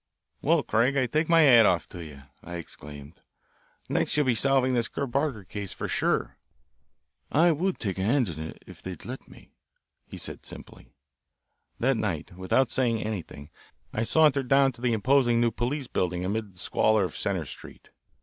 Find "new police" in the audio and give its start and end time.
15.39-15.85